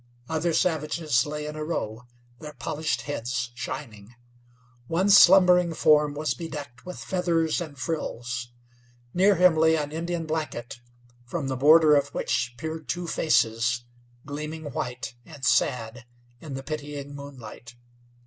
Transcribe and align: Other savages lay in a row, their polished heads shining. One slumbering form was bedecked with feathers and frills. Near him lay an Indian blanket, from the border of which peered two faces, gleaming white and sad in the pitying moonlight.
Other 0.27 0.51
savages 0.51 1.27
lay 1.27 1.45
in 1.45 1.55
a 1.55 1.63
row, 1.63 2.07
their 2.39 2.53
polished 2.53 3.01
heads 3.01 3.51
shining. 3.53 4.15
One 4.87 5.11
slumbering 5.11 5.75
form 5.75 6.15
was 6.15 6.33
bedecked 6.33 6.87
with 6.87 6.97
feathers 6.97 7.61
and 7.61 7.77
frills. 7.77 8.51
Near 9.13 9.35
him 9.35 9.55
lay 9.55 9.75
an 9.75 9.91
Indian 9.91 10.25
blanket, 10.25 10.81
from 11.23 11.49
the 11.49 11.55
border 11.55 11.95
of 11.95 12.15
which 12.15 12.55
peered 12.57 12.89
two 12.89 13.05
faces, 13.05 13.85
gleaming 14.25 14.71
white 14.71 15.13
and 15.23 15.45
sad 15.45 16.07
in 16.39 16.55
the 16.55 16.63
pitying 16.63 17.13
moonlight. 17.13 17.75